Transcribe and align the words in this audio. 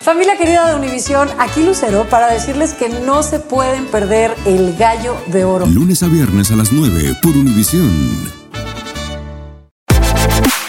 Familia 0.00 0.34
querida 0.38 0.66
de 0.66 0.76
Univisión, 0.76 1.28
aquí 1.38 1.62
Lucero 1.62 2.06
para 2.08 2.32
decirles 2.32 2.72
que 2.72 2.88
no 2.88 3.22
se 3.22 3.38
pueden 3.38 3.84
perder 3.86 4.34
el 4.46 4.74
gallo 4.78 5.14
de 5.26 5.44
oro. 5.44 5.66
Lunes 5.66 6.02
a 6.02 6.06
viernes 6.06 6.50
a 6.50 6.56
las 6.56 6.72
9 6.72 7.16
por 7.22 7.36
Univisión. 7.36 7.90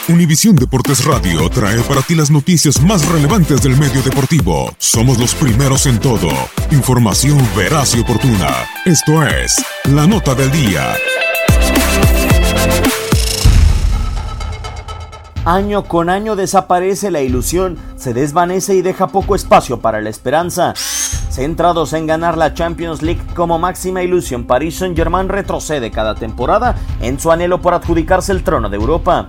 Univisión 0.09 0.57
Deportes 0.57 1.05
Radio 1.05 1.49
trae 1.49 1.79
para 1.83 2.01
ti 2.01 2.13
las 2.13 2.29
noticias 2.29 2.81
más 2.81 3.07
relevantes 3.07 3.61
del 3.61 3.77
medio 3.77 4.01
deportivo. 4.01 4.75
Somos 4.77 5.17
los 5.17 5.33
primeros 5.33 5.85
en 5.85 5.99
todo. 5.99 6.27
Información 6.71 7.39
veraz 7.55 7.95
y 7.95 8.01
oportuna. 8.01 8.49
Esto 8.83 9.25
es 9.25 9.63
La 9.85 10.07
Nota 10.07 10.35
del 10.35 10.51
Día. 10.51 10.93
Año 15.45 15.85
con 15.85 16.09
año 16.09 16.35
desaparece 16.35 17.09
la 17.09 17.21
ilusión, 17.21 17.77
se 18.01 18.15
desvanece 18.15 18.73
y 18.73 18.81
deja 18.81 19.07
poco 19.07 19.35
espacio 19.35 19.79
para 19.79 20.01
la 20.01 20.09
esperanza. 20.09 20.73
Centrados 20.75 21.93
en 21.93 22.07
ganar 22.07 22.35
la 22.35 22.55
Champions 22.55 23.03
League 23.03 23.21
como 23.35 23.59
máxima 23.59 24.01
ilusión, 24.01 24.45
Paris 24.45 24.77
Saint-Germain 24.77 25.29
retrocede 25.29 25.91
cada 25.91 26.15
temporada 26.15 26.75
en 26.99 27.19
su 27.19 27.31
anhelo 27.31 27.61
por 27.61 27.75
adjudicarse 27.75 28.31
el 28.31 28.43
trono 28.43 28.69
de 28.69 28.77
Europa. 28.77 29.27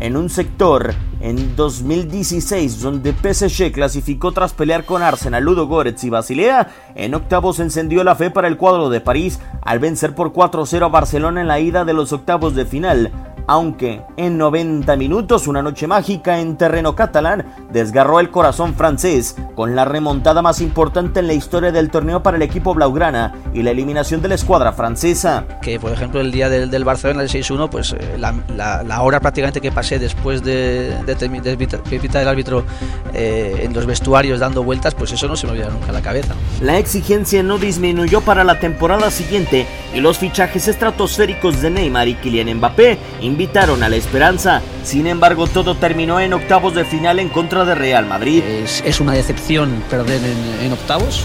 En 0.00 0.16
un 0.16 0.28
sector 0.28 0.92
en 1.20 1.54
2016 1.54 2.80
donde 2.80 3.12
PSG 3.12 3.70
clasificó 3.70 4.32
tras 4.32 4.52
pelear 4.52 4.84
con 4.84 5.00
Arsenal, 5.00 5.44
Ludo 5.44 5.68
Goretz 5.68 6.02
y 6.02 6.10
Basilea, 6.10 6.70
en 6.96 7.14
octavos 7.14 7.60
encendió 7.60 8.02
la 8.02 8.16
fe 8.16 8.30
para 8.30 8.48
el 8.48 8.56
cuadro 8.56 8.90
de 8.90 9.00
París 9.00 9.38
al 9.62 9.78
vencer 9.78 10.16
por 10.16 10.32
4-0 10.32 10.84
a 10.84 10.88
Barcelona 10.88 11.40
en 11.40 11.48
la 11.48 11.60
ida 11.60 11.84
de 11.84 11.94
los 11.94 12.12
octavos 12.12 12.56
de 12.56 12.66
final 12.66 13.12
aunque 13.46 14.02
en 14.16 14.38
90 14.38 14.96
minutos 14.96 15.46
una 15.46 15.62
noche 15.62 15.86
mágica 15.86 16.40
en 16.40 16.56
terreno 16.56 16.94
catalán 16.94 17.46
desgarró 17.72 18.20
el 18.20 18.30
corazón 18.30 18.74
francés 18.74 19.36
con 19.54 19.76
la 19.76 19.84
remontada 19.84 20.42
más 20.42 20.60
importante 20.60 21.20
en 21.20 21.26
la 21.26 21.34
historia 21.34 21.72
del 21.72 21.90
torneo 21.90 22.22
para 22.22 22.36
el 22.36 22.42
equipo 22.42 22.74
blaugrana 22.74 23.34
y 23.52 23.62
la 23.62 23.70
eliminación 23.70 24.22
de 24.22 24.28
la 24.28 24.34
escuadra 24.34 24.72
francesa. 24.72 25.44
Que 25.62 25.78
por 25.78 25.92
ejemplo 25.92 26.20
el 26.20 26.32
día 26.32 26.48
del, 26.48 26.70
del 26.70 26.84
Barcelona 26.84 27.22
el 27.22 27.28
6-1, 27.28 27.68
pues 27.68 27.92
eh, 27.92 28.16
la, 28.18 28.34
la, 28.56 28.82
la, 28.82 29.02
hora 29.02 29.20
prácticamente 29.20 29.60
que 29.60 29.72
pasé 29.72 29.98
después 29.98 30.42
de, 30.42 30.96
de, 31.04 31.14
de, 31.14 31.56
de 31.56 31.98
pitar 32.00 32.22
el 32.22 32.28
árbitro 32.28 32.64
eh, 33.12 33.60
en 33.62 33.72
los 33.72 33.86
vestuarios 33.86 34.40
dando 34.40 34.62
vueltas, 34.62 34.94
pues 34.94 35.12
eso 35.12 35.28
no 35.28 35.36
se 35.36 35.46
me 35.46 35.52
olvida 35.52 35.68
nunca 35.68 35.90
a 35.90 35.92
la 35.92 36.02
cabeza. 36.02 36.34
La 36.60 36.78
exigencia 36.78 37.42
no 37.42 37.58
disminuyó 37.58 38.20
para 38.20 38.44
la 38.44 38.58
temporada 38.58 39.10
siguiente 39.10 39.66
y 39.94 40.00
los 40.00 40.18
fichajes 40.18 40.68
estratosféricos 40.68 41.60
de 41.60 41.70
Neymar 41.70 42.08
y 42.08 42.14
Kylian 42.14 42.56
Mbappé 42.56 42.98
invitaron 43.34 43.82
a 43.82 43.88
la 43.88 43.96
esperanza. 43.96 44.62
Sin 44.84 45.08
embargo, 45.08 45.48
todo 45.48 45.74
terminó 45.74 46.20
en 46.20 46.32
octavos 46.32 46.72
de 46.72 46.84
final 46.84 47.18
en 47.18 47.28
contra 47.28 47.64
de 47.64 47.74
Real 47.74 48.06
Madrid. 48.06 48.44
Es, 48.44 48.80
es 48.86 49.00
una 49.00 49.12
decepción 49.12 49.82
perder 49.90 50.20
en, 50.22 50.66
en, 50.66 50.72
octavos 50.72 51.24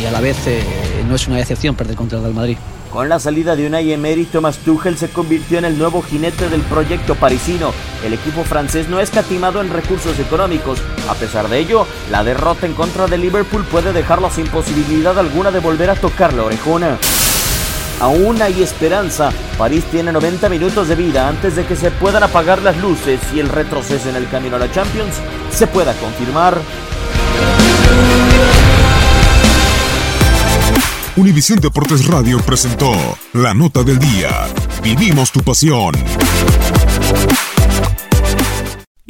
y 0.00 0.04
a 0.06 0.12
la 0.12 0.20
vez 0.20 0.36
eh, 0.46 0.62
no 1.08 1.16
es 1.16 1.26
una 1.26 1.38
decepción 1.38 1.74
perder 1.74 1.96
contra 1.96 2.18
el 2.18 2.24
Real 2.24 2.34
Madrid. 2.34 2.56
Con 2.92 3.08
la 3.08 3.18
salida 3.18 3.56
de 3.56 3.66
Unai 3.66 3.90
Emery, 3.90 4.26
Thomas 4.26 4.58
Tuchel 4.58 4.96
se 4.96 5.08
convirtió 5.08 5.58
en 5.58 5.64
el 5.64 5.76
nuevo 5.76 6.02
jinete 6.02 6.48
del 6.48 6.60
proyecto 6.60 7.16
parisino. 7.16 7.72
El 8.04 8.12
equipo 8.12 8.44
francés 8.44 8.88
no 8.88 9.00
es 9.00 9.10
catimado 9.10 9.60
en 9.60 9.70
recursos 9.70 10.16
económicos. 10.20 10.78
A 11.08 11.14
pesar 11.14 11.48
de 11.48 11.58
ello, 11.58 11.88
la 12.12 12.22
derrota 12.22 12.66
en 12.66 12.74
contra 12.74 13.08
de 13.08 13.18
Liverpool 13.18 13.64
puede 13.64 13.92
dejarlo 13.92 14.30
sin 14.30 14.46
posibilidad 14.46 15.18
alguna 15.18 15.50
de 15.50 15.58
volver 15.58 15.90
a 15.90 15.96
tocar 15.96 16.32
la 16.34 16.44
orejona. 16.44 16.96
Aún 18.00 18.40
hay 18.42 18.62
esperanza. 18.62 19.32
París 19.58 19.84
tiene 19.90 20.12
90 20.12 20.48
minutos 20.48 20.88
de 20.88 20.94
vida 20.94 21.28
antes 21.28 21.56
de 21.56 21.66
que 21.66 21.76
se 21.76 21.90
puedan 21.90 22.22
apagar 22.22 22.62
las 22.62 22.76
luces 22.78 23.20
y 23.34 23.40
el 23.40 23.48
retroceso 23.48 24.08
en 24.08 24.16
el 24.16 24.28
camino 24.28 24.56
a 24.56 24.58
la 24.58 24.70
Champions 24.70 25.14
se 25.50 25.66
pueda 25.66 25.92
confirmar. 25.94 26.58
Univisión 31.16 31.60
Deportes 31.60 32.06
Radio 32.06 32.38
presentó 32.44 32.92
la 33.34 33.54
nota 33.54 33.84
del 33.84 34.00
día. 34.00 34.48
Vivimos 34.82 35.30
tu 35.30 35.40
pasión. 35.40 35.92